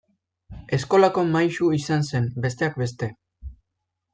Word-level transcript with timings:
Eskolako 0.77 1.25
maisu 1.35 1.69
izan 1.81 2.07
zen, 2.13 2.27
besteak 2.47 2.81
beste. 2.85 3.11